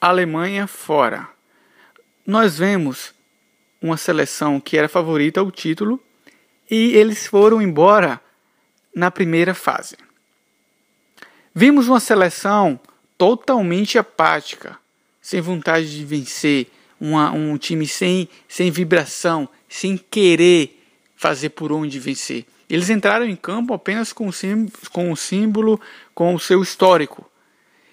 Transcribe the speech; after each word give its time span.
Alemanha 0.00 0.66
fora. 0.66 1.28
Nós 2.26 2.58
vemos 2.58 3.12
uma 3.80 3.96
seleção 3.96 4.60
que 4.60 4.76
era 4.76 4.88
favorita 4.88 5.40
ao 5.40 5.50
título 5.50 6.00
e 6.70 6.94
eles 6.96 7.26
foram 7.26 7.60
embora 7.60 8.20
na 8.94 9.10
primeira 9.10 9.54
fase. 9.54 9.96
Vimos 11.54 11.88
uma 11.88 12.00
seleção 12.00 12.78
totalmente 13.16 13.98
apática, 13.98 14.78
sem 15.20 15.40
vontade 15.40 15.96
de 15.96 16.04
vencer, 16.04 16.68
uma, 17.00 17.32
um 17.32 17.56
time 17.56 17.86
sem, 17.86 18.28
sem 18.46 18.70
vibração, 18.70 19.48
sem 19.68 19.96
querer 19.96 20.80
fazer 21.16 21.50
por 21.50 21.72
onde 21.72 21.98
vencer. 21.98 22.46
Eles 22.70 22.90
entraram 22.90 23.26
em 23.26 23.34
campo 23.34 23.74
apenas 23.74 24.12
com 24.12 24.28
o 24.28 24.32
com 24.92 25.10
o, 25.10 25.16
símbolo, 25.16 25.80
com 26.14 26.34
o 26.34 26.38
seu 26.38 26.62
histórico. 26.62 27.28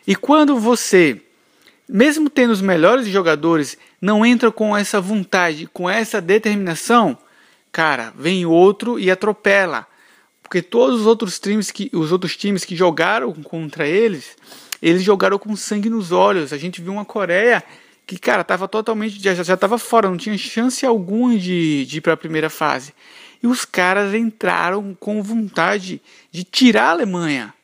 E 0.06 0.16
quando 0.16 0.60
você, 0.60 1.22
mesmo 1.88 2.30
tendo 2.30 2.52
os 2.52 2.62
melhores 2.62 3.08
jogadores, 3.08 3.78
não 4.02 4.26
entra 4.26 4.52
com 4.52 4.76
essa 4.76 5.00
vontade, 5.00 5.68
com 5.72 5.90
essa 5.90 6.22
determinação, 6.22 7.18
cara, 7.72 8.14
vem 8.18 8.46
outro 8.46 9.00
e 9.00 9.10
atropela. 9.10 9.88
Porque 10.42 10.62
todos 10.62 11.02
os 11.02 11.06
outros 11.08 11.40
times 11.40 11.72
que, 11.72 11.90
os 11.92 12.12
outros 12.12 12.38
times 12.38 12.64
que 12.64 12.76
jogaram 12.76 13.34
contra 13.34 13.88
eles, 13.88 14.38
eles 14.80 15.02
jogaram 15.02 15.40
com 15.40 15.56
sangue 15.56 15.90
nos 15.90 16.12
olhos. 16.12 16.54
A 16.54 16.58
gente 16.58 16.82
viu 16.82 16.94
uma 16.94 17.04
Coreia 17.04 17.64
que, 18.06 18.18
cara, 18.20 18.44
estava 18.44 18.68
totalmente. 18.68 19.20
já 19.20 19.32
estava 19.34 19.80
fora, 19.80 20.08
não 20.08 20.18
tinha 20.18 20.38
chance 20.38 20.86
alguma 20.86 21.36
de, 21.36 21.86
de 21.86 21.98
ir 21.98 22.02
para 22.02 22.14
a 22.14 22.18
primeira 22.18 22.50
fase. 22.50 22.94
E 23.42 23.48
os 23.48 23.66
caras 23.66 24.14
entraram 24.14 24.96
com 25.00 25.24
vontade 25.24 26.00
de 26.32 26.44
tirar 26.44 26.90
a 26.90 26.92
Alemanha. 26.92 27.55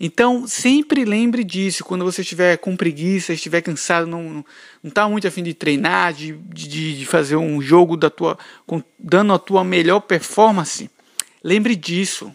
Então, 0.00 0.46
sempre 0.46 1.04
lembre 1.04 1.42
disso. 1.42 1.84
Quando 1.84 2.04
você 2.04 2.22
estiver 2.22 2.56
com 2.58 2.76
preguiça, 2.76 3.32
estiver 3.32 3.60
cansado, 3.62 4.06
não 4.06 4.44
está 4.84 5.08
muito 5.08 5.26
afim 5.26 5.42
de 5.42 5.54
treinar, 5.54 6.12
de, 6.12 6.32
de, 6.32 6.98
de, 6.98 7.06
fazer 7.06 7.36
um 7.36 7.60
jogo 7.60 7.96
da 7.96 8.08
tua, 8.08 8.38
com, 8.66 8.82
dando 8.98 9.32
a 9.32 9.38
tua 9.38 9.64
melhor 9.64 10.00
performance, 10.00 10.88
lembre 11.42 11.74
disso. 11.74 12.34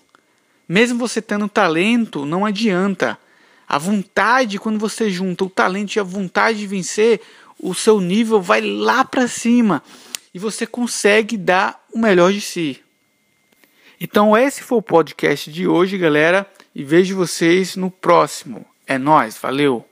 Mesmo 0.68 1.00
você 1.00 1.22
tendo 1.22 1.48
talento, 1.48 2.26
não 2.26 2.46
adianta. 2.46 3.18
A 3.68 3.78
vontade, 3.78 4.60
quando 4.60 4.78
você 4.78 5.10
junta 5.10 5.46
o 5.46 5.50
talento 5.50 5.96
e 5.96 6.00
a 6.00 6.04
vontade 6.04 6.60
de 6.60 6.68
vencer, 6.68 7.22
o 7.58 7.74
seu 7.74 8.02
nível 8.02 8.42
vai 8.42 8.60
lá 8.60 9.06
para 9.06 9.28
cima 9.28 9.82
e 10.34 10.40
você 10.40 10.68
consegue 10.68 11.38
dar 11.38 11.82
o 11.94 11.98
melhor 11.98 12.34
de 12.34 12.42
si. 12.42 12.83
Então, 14.04 14.38
esse 14.38 14.62
foi 14.62 14.80
o 14.80 14.82
podcast 14.82 15.50
de 15.50 15.66
hoje, 15.66 15.98
galera 15.98 16.46
e 16.76 16.84
vejo 16.84 17.16
vocês 17.16 17.78
no 17.78 17.90
próximo. 17.90 18.66
É 18.86 18.98
nós, 18.98 19.38
valeu. 19.38 19.86